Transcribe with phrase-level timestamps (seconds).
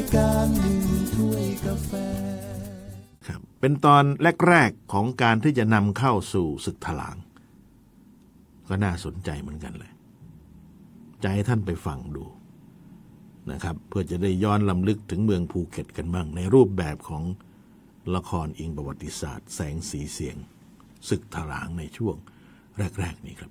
[0.00, 0.80] ายการหนึ่ง
[1.14, 1.92] ถ้วยกาแฟ
[3.26, 4.04] ครับเป็นตอน
[4.48, 7.16] แรกๆของการที่จะนำเข้าสู่ศึกถลาง
[8.68, 9.92] ก็น่าสนใจเหมือนกันเลย
[11.22, 12.24] จะให้ท่านไปฟังดู
[13.50, 17.24] นะครับ เพื่อจะได้ย้อนลำลึกถึงเมืองภูเก็ตกันบ้าง ในรูปแบบของ
[18.14, 20.36] ละครอิงประวัติศาสตร์ แสงสีเสียง
[21.08, 22.16] ศึกถลางในช่วง
[22.98, 23.50] แรก ๆ นี้ครับ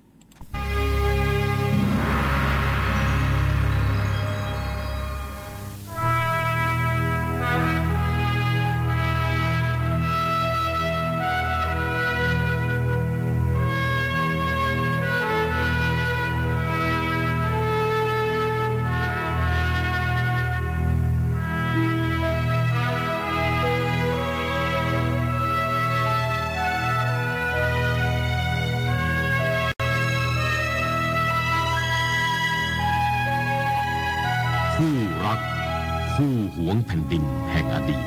[36.22, 38.04] คู่หวงแผ่นดินแห่งอดีต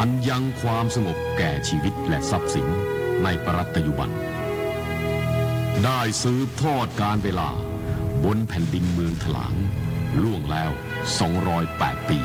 [0.00, 2.66] อันยังความสงบแก่ชีวิตและทรัพย์สิน
[3.22, 4.10] ในปรัตยุบัน
[5.84, 7.50] ได้สืบทอดการเวลา
[8.24, 9.54] บนแผ่นดินเมืองถลาง
[10.22, 10.70] ล่วงแล้ว
[11.40, 12.18] 208 ปี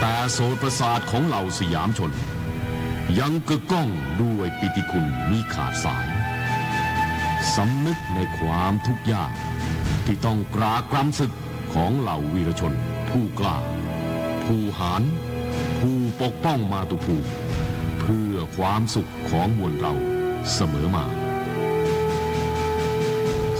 [0.00, 2.12] แต่โสตประสาทของเหล่าสยามชน
[3.18, 3.88] ยังกึกก้อง
[4.22, 6.06] ด้วยปิติคุณมีขาดสาย
[7.54, 9.32] สำนึกในความทุกข์ยาก
[10.04, 11.34] ที่ต้องกรากรำศึก
[11.80, 12.74] ของเหล่าวีรชน
[13.10, 13.58] ผู้กล้า
[14.44, 15.02] ผู้หาร
[15.78, 17.30] ผู้ปกป้องมาตุภูมิ
[18.00, 19.94] เพื่อความสุขของมวลเรา
[20.52, 21.06] เสมอมา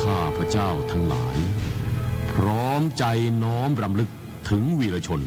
[0.03, 1.37] ข้าพระเจ้าทั้งหลาย
[2.33, 3.05] พร้อมใจ
[3.45, 4.11] น้อมรำลึก
[4.51, 5.23] ถึงวีรชน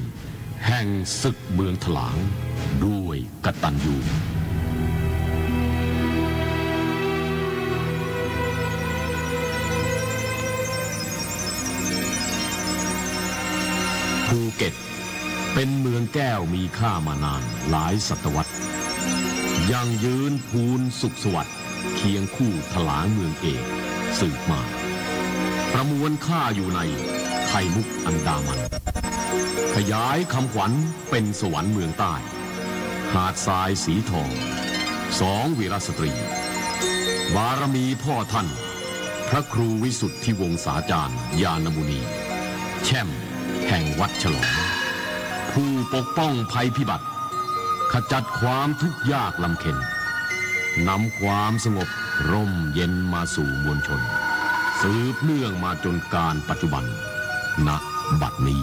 [0.68, 0.88] แห่ง
[1.22, 2.18] ศึกเมืองถลาง
[2.86, 3.96] ด้วยกตัญญู
[16.00, 18.54] องแก้วมีค่ามานานหลายศตวรรษ
[19.72, 21.58] ยังยืนพูนสุขสวัสดิ์
[21.96, 23.64] เคียงคู่ถลางเมืองเอก
[24.20, 24.62] สืบมา
[25.74, 26.82] ประมวลค่าอยู่ใน
[27.48, 28.60] ไข่มุกอันดามัน
[29.76, 30.72] ขยายคำขวัญ
[31.10, 32.16] เป็นสวรรค์เมืองใต้
[33.14, 34.32] หาดทรายสีทอง
[35.20, 36.12] สองวีรสตรี
[37.36, 38.48] บารมีพ่อท่าน
[39.30, 42.00] พระครูวิสุทธิวงศาจารย์ ยานมุนี
[42.84, 43.10] แช่ม
[43.68, 44.69] แห่งวัดฉลอง
[45.60, 47.06] ผู้ปกป้องภัยพิบัติ
[47.92, 49.78] ขจัดความทุกข์ยากลำเค็ญ
[50.88, 51.90] นำความสงบ
[52.32, 54.02] ร่มเย็นมาสู่มวลชน
[54.82, 56.84] สืบเนื่องมาจนการปัจจุบัน
[57.68, 57.70] ณ
[58.22, 58.62] บัดนี้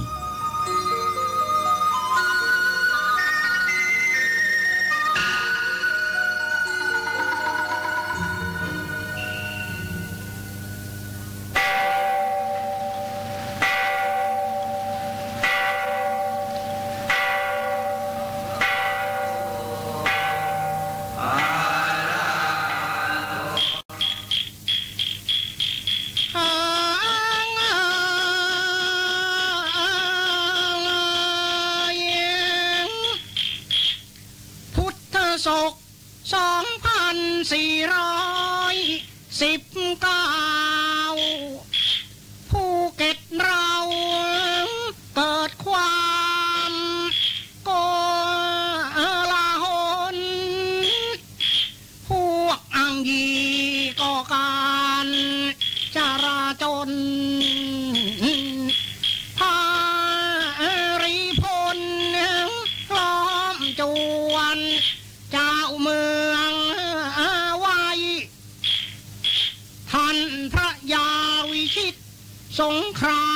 [72.60, 73.24] สงครา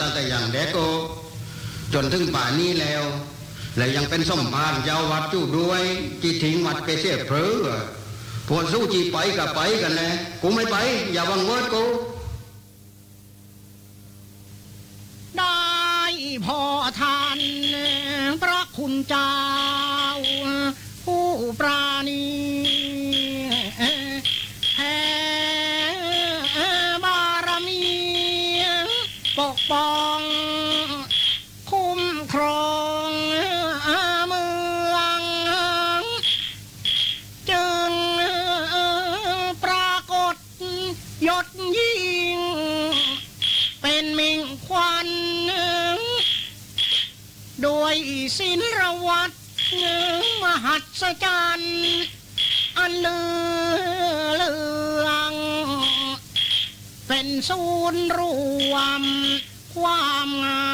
[0.00, 0.78] ตั้งแต่อย่างเด็กโก
[1.94, 3.04] จนถึงป่านนี้แล้ว
[3.76, 5.82] และยังเป็นสมภารเจ้าวัดจู่ด้วย
[6.20, 7.68] ที่ทิ้งวัดไปเสียเพลือ
[8.48, 10.12] พอสู้จีไปกับไปกันแหละ
[10.42, 10.76] กูไม่ไป
[11.12, 11.84] อย่าวังเวิร์ดกู
[32.34, 32.74] ครอ
[33.10, 33.12] ง
[34.28, 34.46] เมื
[34.94, 35.20] อง
[37.50, 37.92] จึง
[39.64, 40.36] ปรากฏ
[41.28, 41.46] ยศ
[41.78, 42.04] ยิ่
[42.36, 42.40] ง
[43.82, 45.08] เป็นมิ่งควัน
[47.62, 47.94] โดย
[48.38, 48.50] ศิ
[48.80, 49.32] ลวัต
[50.42, 51.76] มหัศจรรย์
[52.78, 53.20] อันเลื
[54.28, 54.54] อเลื
[55.06, 55.34] อง
[57.08, 58.20] เป็นศูนย์ร
[58.72, 59.02] วม
[59.74, 60.73] ความงาม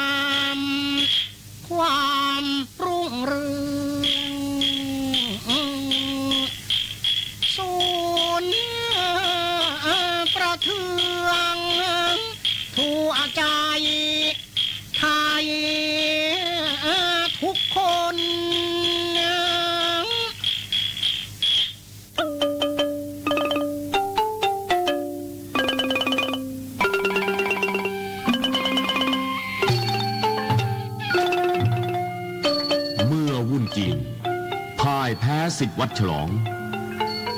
[35.61, 36.29] สิทธิ์วัดฉลอง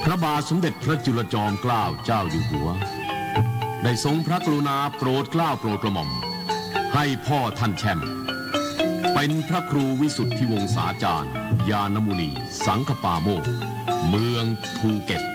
[0.03, 2.69] พระบาทสมเด็จพระจุลจอมเกล้าเจ้าอยู่หัว
[3.83, 6.09] ได้ทรงพระกรุณาโปรดเกล้าโปรดกระหม่อม
[6.93, 8.09] ให้พ่อท่านแชมป์
[9.13, 11.31] เป็นพระครูวิสุทธิวงศาจารย์
[11.69, 12.29] ยานมุนี
[12.65, 13.43] สังคปาโมก
[14.09, 14.45] เมือง
[14.77, 15.32] ภูเก็ต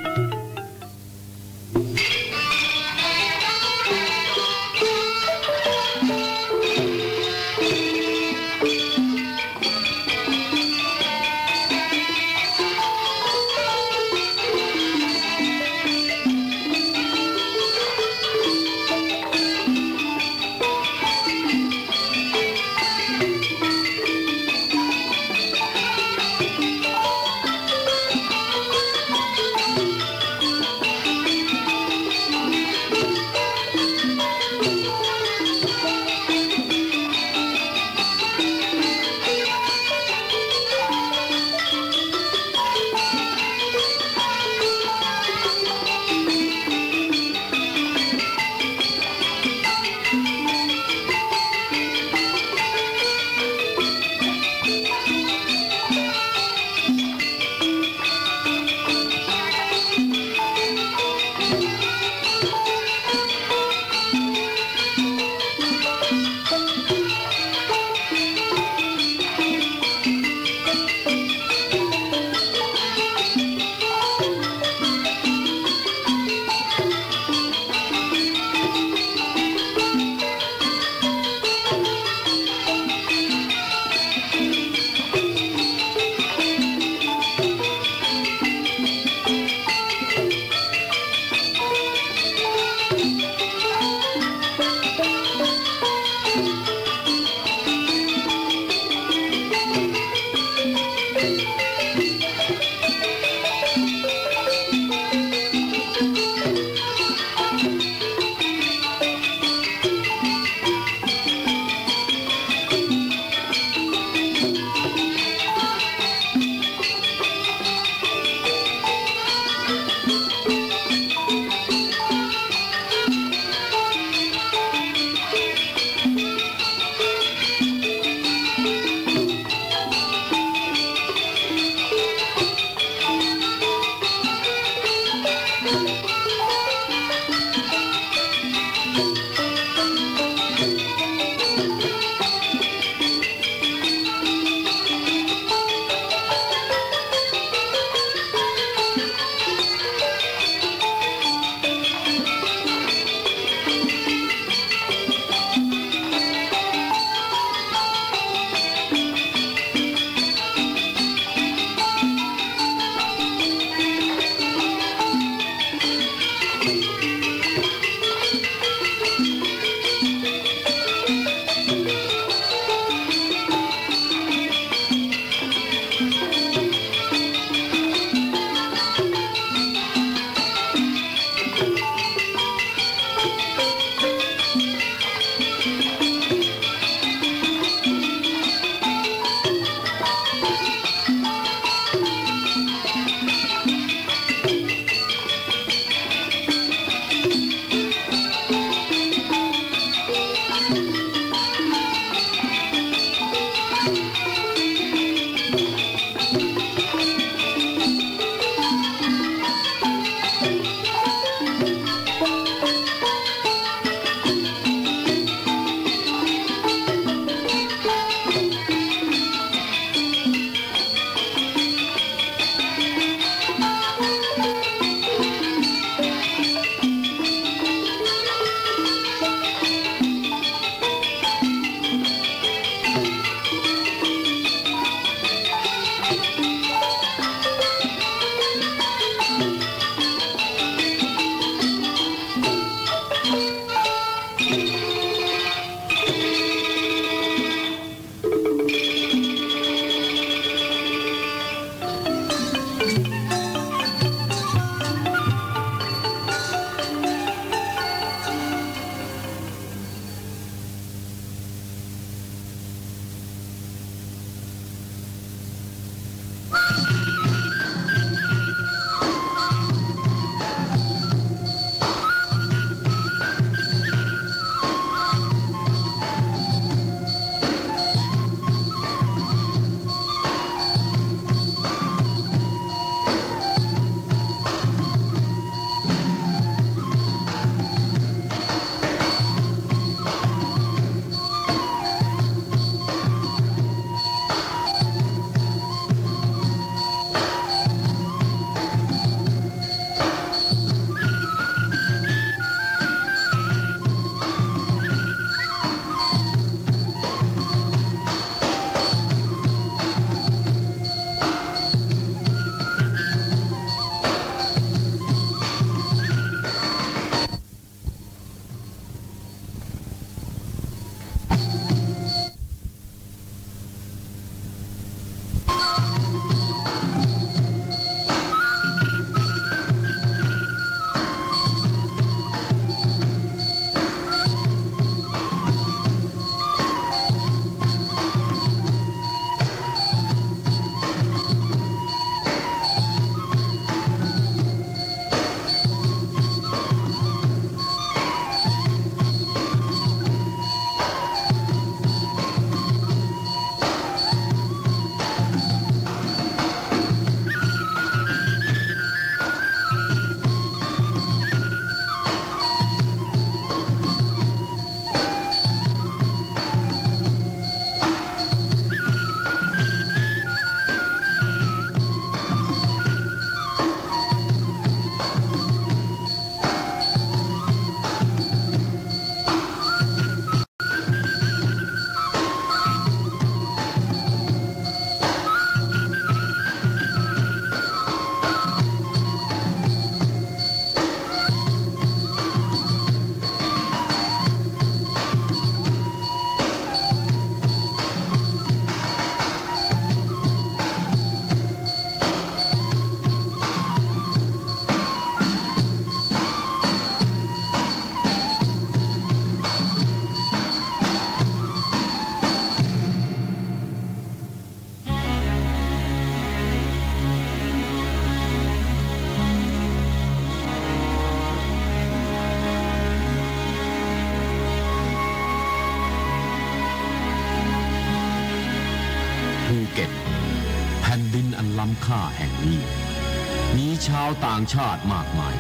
[434.26, 435.34] ต่างชาติมากมาย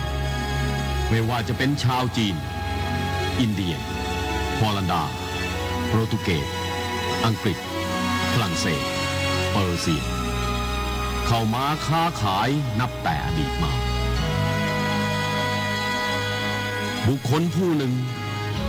[1.08, 2.36] ไม่ว่าจะเป็นชาวจีน
[3.40, 3.74] อินเดีย
[4.58, 5.02] ฮอลันดา
[5.86, 6.46] โปรตุเกส
[7.24, 7.58] อังกฤษ
[8.32, 8.82] ฝรั่งเศส
[9.52, 10.04] เปอร์เซีย
[11.26, 12.48] เข้ามาค้าขาย
[12.80, 13.72] นับแต่อดีตมา
[17.06, 17.94] บุคคลผู้หนึ่ง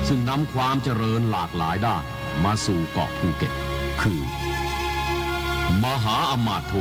[0.08, 2.04] ซึ่งนำความเจริญหลากหลายด้าน
[2.44, 3.54] มาสู่เกาะภูเก็ต
[4.02, 4.22] คือ
[5.84, 6.74] มหาอมาตย์โท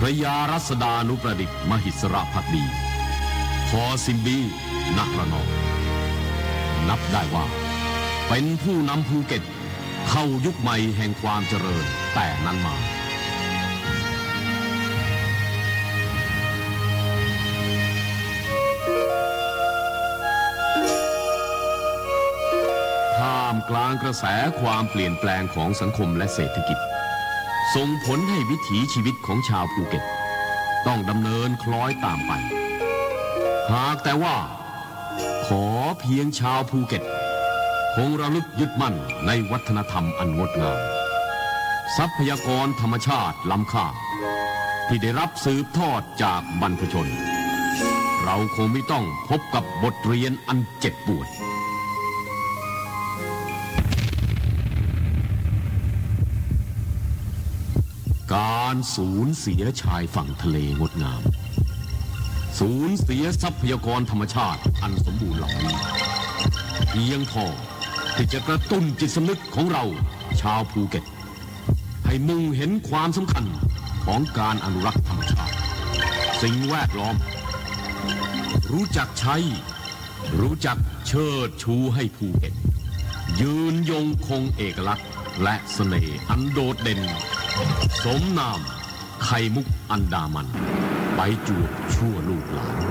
[0.00, 2.64] พระยารัศดานุประดิษฐ์มหิสระพักดี
[3.68, 4.38] พอซิมบี
[4.98, 5.48] นักระนอง
[6.88, 7.46] นับได้ว่า
[8.28, 9.42] เป็นผู้นำภูเก็ต
[10.08, 11.84] เข้ายุคใหม่แห่งความเจริญ
[12.14, 12.76] แต่นั้นมา
[23.18, 24.24] ท่ามกลางกระแส
[24.60, 26.78] ความเปลี่ยนแปลงของสังคมและเศรษฐกิจ
[27.76, 30.04] ส่งผลให้วิถีชีวิตของชาวภูเก็ต
[30.86, 32.32] ต้องดำเนินคล้อยตามไป
[33.72, 34.36] หากแต่ว่า
[35.46, 35.64] ขอ
[36.00, 37.04] เพียงชาวภูเก็ต
[37.94, 38.94] คงระลึกยึดมั่น
[39.26, 40.80] ในวัฒนธรรมอันงดงาม
[41.96, 43.86] ทรัพยากรธรรมชาติล้ำค่า
[44.88, 47.08] ที่ได้รับสืบทอดจากบรรพชน
[48.22, 51.28] เราคงไม่ต้องพบกับบทเรียนอันเจ็บปวด
[58.66, 61.22] การสูญเสียชายฝั่งทะเลงดงาม
[62.58, 65.74] สูญเสียทรัพยากรธรรมชาติอันสมบูรณ์เหล่านี้
[66.88, 67.44] เพียงพอ
[68.16, 69.84] ที่จะกระตุ้นจิตสำนึกของเรา
[70.40, 71.04] ชาวภูเก็ต
[72.06, 73.44] ให้มุ่งเห็นความสำคัญ
[74.04, 75.54] ของการอนุรักษ์ธรรมชาติ
[76.42, 77.16] สิ่งแวดล้อม
[78.72, 79.36] รู้จักใช้
[80.40, 82.54] รู้จักเชิดชูให้ภูเก็ต
[83.40, 85.08] ยืนยงคงเอกลักษณ์
[85.42, 87.02] และเสน่ห์อันโดดเด่น
[88.04, 88.60] สมนาม
[89.24, 90.46] ไข่มุกอันดามัน
[91.16, 92.85] ไปจวบชั่วลูกหลาน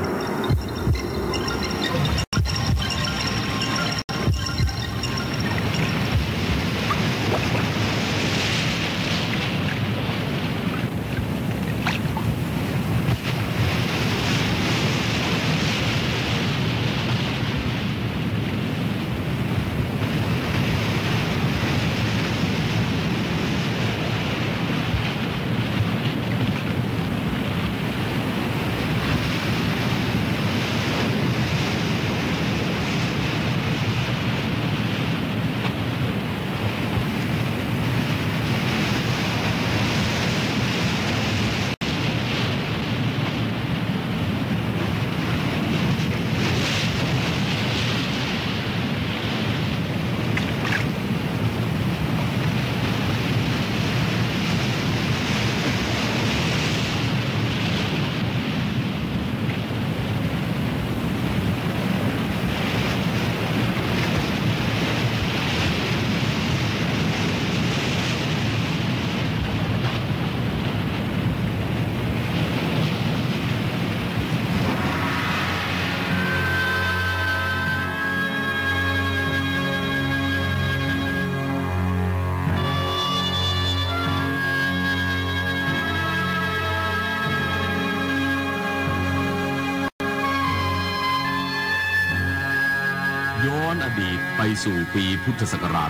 [94.64, 95.90] สู่ปีพุทธศักราช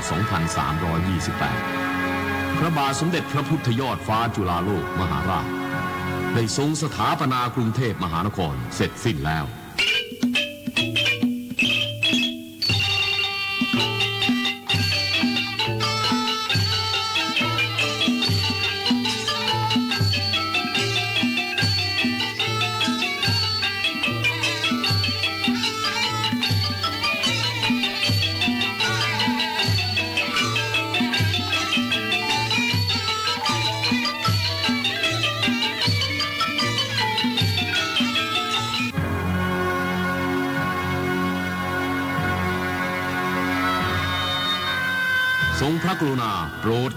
[1.70, 5.48] 2328 พระบาทสมเด็จพระพุทธยอดฟ้าจุฬาโลกมหาราช
[6.34, 9.46] ได้ทรงสถาปนากรุงเทพมหานครเสร็จสิ้นแล้ว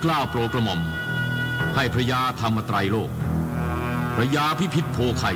[0.04, 0.80] กล้าโปรกระหม่อม
[1.74, 3.11] ให้พระยาธรรมไตรโลก
[4.14, 5.32] พระยาพิพิธโพไข่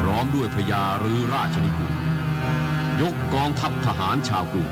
[0.00, 1.92] พร้อมด้วยพระยารือราชนิกุล
[3.00, 4.68] ยกกองทัพทหารชาวกรุง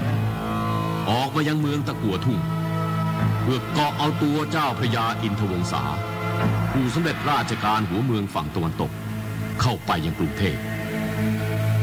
[1.11, 2.41] ออกมายังเมืองตะกัวทุ่ง
[3.41, 5.83] เพื่อเกาะเอาตัวเจ้าพระยาอินทวงศา
[6.73, 8.91] ผู้สำเร็จราชการหัวเมืองฝั่งตะวันตก
[9.61, 10.59] เข้าไปยังกรุงเทพ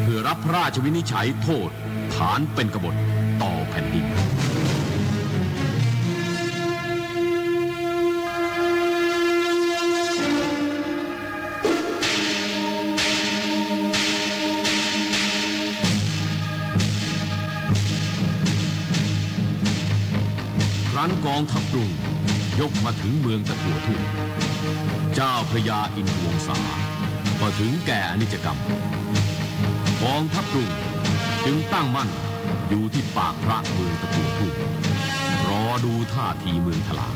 [0.01, 1.69] เพื่อรับพระราชวินิจฉัยโทษ
[2.15, 2.95] ฐานเป็นกบฏ
[3.41, 4.05] ต่อแผ่นดิน
[21.39, 21.89] องทัพกรุง
[22.60, 24.02] ยกมาถึงเมืองตะกัวทุ่ง
[25.15, 26.60] เจ้าพระยาอินทวงศา
[27.39, 28.58] ก็ถึงแก่อนิจกรรม
[30.04, 30.69] กองทัพกรุง
[31.45, 32.10] จึงตั้งมั่น
[32.69, 34.54] อยู่ที่ปากพระเมืองตะกัวทุ่ง
[35.47, 37.15] รอดูท่าทีเมืองถลาง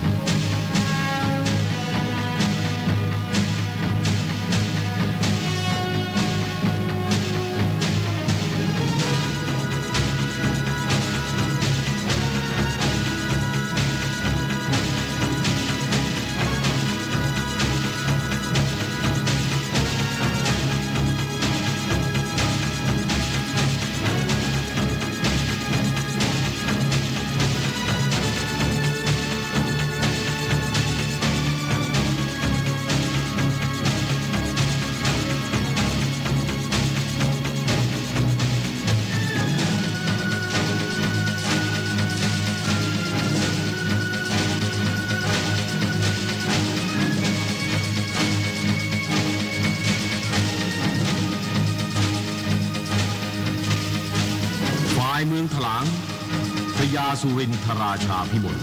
[57.25, 58.57] สุรินทราชาพิมล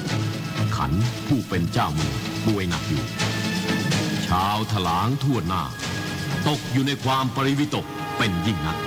[0.76, 0.92] ขัน
[1.26, 2.14] ผู้เป็นเจ้าเมือง
[2.46, 3.04] ป่วยหนักอยู่
[4.26, 5.62] ชาวถลางทั่วหน้า
[6.48, 7.86] ตกอยู่ในความปริวิตก
[8.18, 8.78] เป็นยิ่งนัก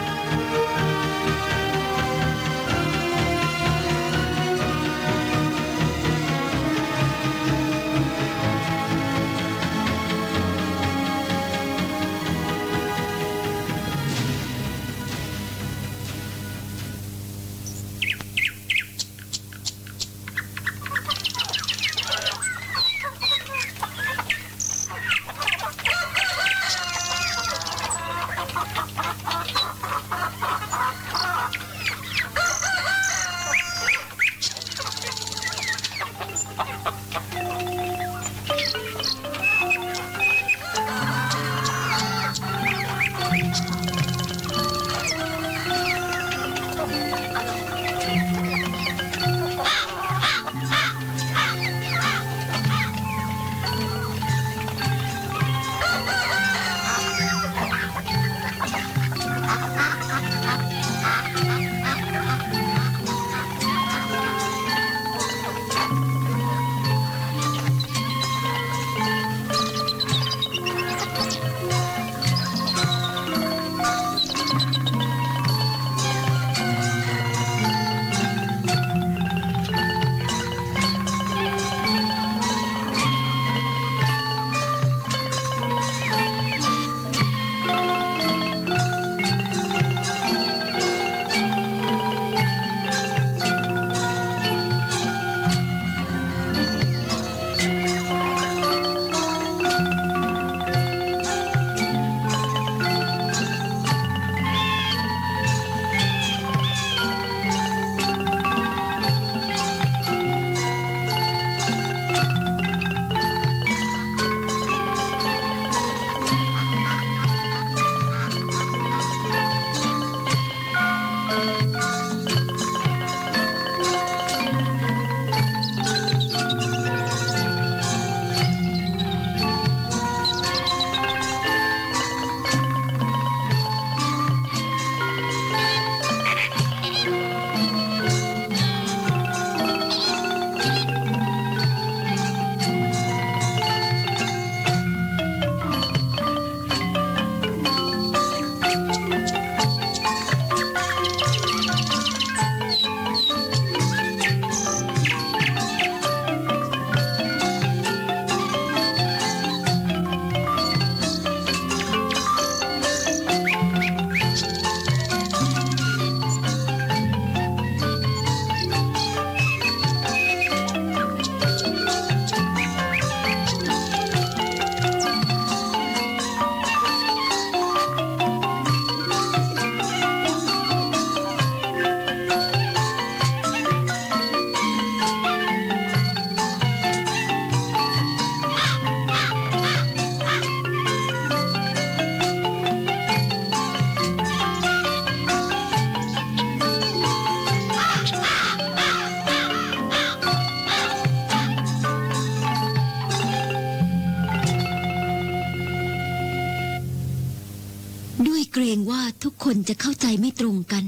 [209.56, 210.86] คนจะเข้าใจไม่ตรงกัน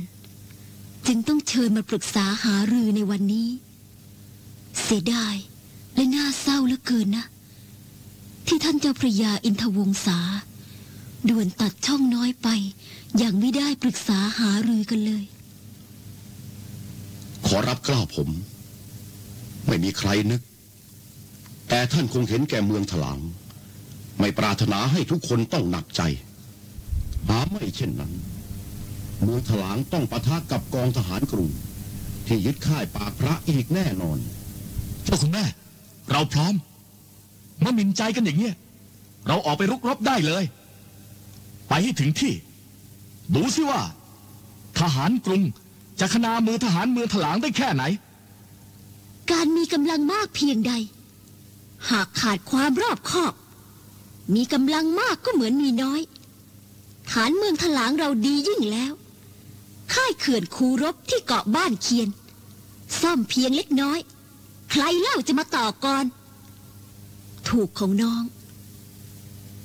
[1.08, 3.49] จึงต้องเชิญมาปรึกษาหารือในวันนี้
[4.82, 5.36] เสียดาย
[5.95, 7.25] และน่าเศร้าเหลือเกินนะ
[8.47, 10.19] ที่ท่านเจ้าพระยาอินทวงศา
[11.30, 12.47] ด่วนตัดช่องน้อยไป
[13.17, 15.23] อย่างไม่ได้ปรึกษาหารือกันเลย
[17.45, 18.30] ขอรับกล้าผม
[19.67, 20.41] ไม่มีใครนึก
[21.69, 23.19] แต่ท่านคงเห็นแก่เมืองถลาง
[24.19, 26.01] ไม่ปรารถนาให้ทุกคนต้องหนักใจ
[27.28, 28.13] หาไม่เช่นนั้น
[29.23, 31.49] เมืองถลางต้องปะทะกับกองทหารกรุง
[32.28, 34.17] ที่ยึดค่ายปากพระอีกแน่นอน
[35.04, 35.43] เจ้าคุณแม่
[36.12, 36.54] เราพร้อม
[37.63, 38.56] มาหมิ่นใจกันอย่างเงี้ย
[39.28, 40.43] เราออกไปรุกรบได้เลย
[41.67, 42.34] ไปให้ถึงที่
[43.36, 43.82] ดูสิว่า
[44.80, 45.43] ทหารกรุง
[45.99, 47.84] จะขนามือทหารเมืองถลางได้แค่ไหน
[49.32, 50.73] การมีกำลังมากเพียงใด
[51.89, 53.34] หากขาดความรอบคอบ
[54.36, 56.01] มีกำลังมากก็เหมือนมีน้อย
[57.12, 58.93] ฐานเมืองถลางเราดียิ่งแล้ว
[59.93, 62.10] ค่ายเขื่อนคูรบที่เกาะบ้านเคียน
[63.02, 64.00] ซ่อมเพียงเล็กน้อย
[64.71, 66.06] ใครเล่าจะมาต่อกร
[67.50, 68.24] ถูกของน้อง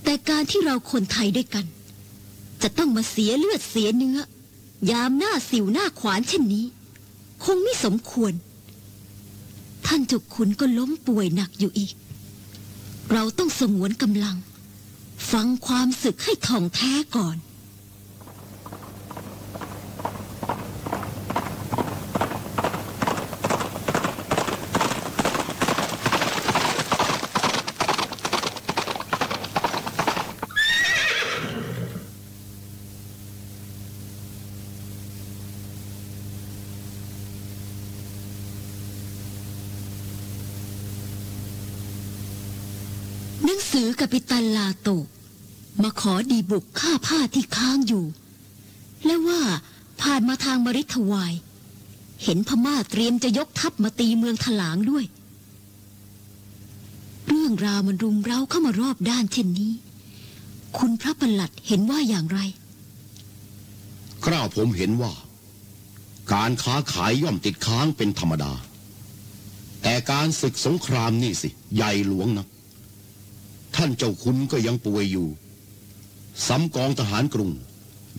[0.04, 1.66] แต่การที่เราคนไทยด้วยกัน
[2.62, 4.18] จะต้องมาเสียเลือดเสียเนื้อ
[4.90, 6.66] ยามหน้าสิวหน้าขวานเช่นนี้
[7.44, 8.32] คงไม่สมควร
[9.86, 11.94] ท่านจุกขุนก็ล้มป่วยหนักอยู่อีก
[13.12, 14.36] เราต้องสงวนกำลัง
[15.32, 17.36] ฟังความศึกให้ท่องแท้ก่อน
[43.44, 45.06] หนังสือกัปิตันลาโตก
[45.82, 48.04] มาขอดีบุกฆ่าผ้าที่ค้างอยู่
[49.04, 49.40] และว่า
[50.00, 51.32] ผ่านมาทางมริทวาย
[52.22, 55.04] เห็นพม่าเตรียมจะยกทัพมาตีเมืองถลางด้วย
[57.28, 59.72] เรื่องราวมันรุมเร้าเข้ามารอบด้านเช่นนี้
[60.78, 62.40] คุณพระประหลัดเห็นว่าอย่างไร
[64.26, 65.12] กล้าวผมเห็นว่า
[66.32, 68.52] การค้าขายย่อมติดค้างเป็นธรรมดา
[69.82, 72.46] แต่การศึกสงครามนี่สิ ใหญ่หลวงนะ
[73.82, 75.28] ท่านเจ้าคุณก็ยังป่วยอยู่
[76.46, 77.50] ซ้ำกองทหารกรุง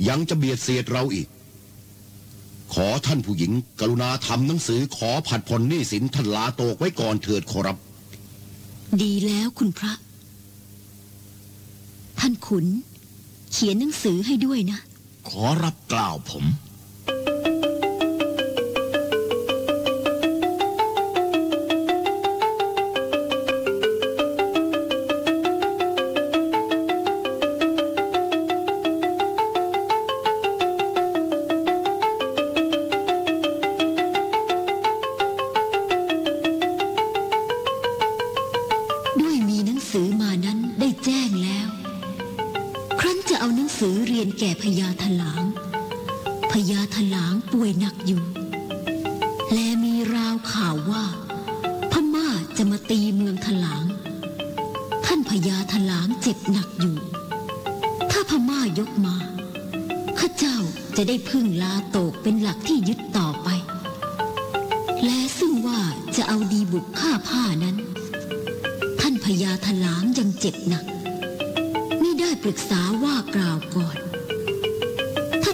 [0.08, 1.28] ยังจะเบียดเสียดเราอีก
[2.74, 7.78] ขอท่านผู้หญิง กรุณาทำหนังสือขอผัดผ่อนหนี้สินท่านลาโตกไว้ก่อนเถิดขอรับ
[9.02, 9.94] ดีแล้วคุณพระ
[12.20, 12.66] ท่านขุน
[13.52, 14.80] เขียนหนังสือให้ด้วยนะ
[15.30, 16.46] ขอรับกล่าวผม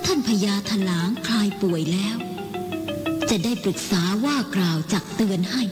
[0.10, 2.18] ท่านพญาถลางคลายป่วยแล้ว
[3.30, 5.64] จะได้ปรึกษาว่ากล่าวจักเตือนให้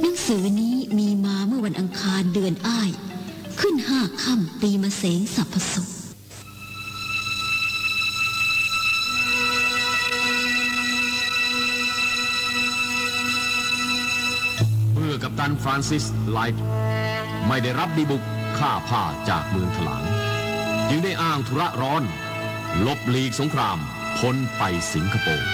[0.00, 2.90] หนังสือนี้มีมาเมื่อวันอังคารเดือนอ้าย
[3.60, 5.82] ขึ้นห้าค่ำปีมะเสงสัพพสุ
[14.92, 16.64] เมื่อกัปตันฟรานซิสไลท์
[17.48, 18.22] ไม่ได้รับดีบุก
[18.58, 20.02] ฆ่าผ้าจากเมืองถลาง
[20.88, 22.04] จึงได้อ้างธุระร้อน
[22.86, 23.78] ลบหลีกสงคราม
[24.18, 25.48] พ้นไปสิงคโปร์